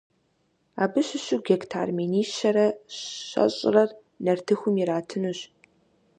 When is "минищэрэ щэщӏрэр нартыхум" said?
1.97-4.75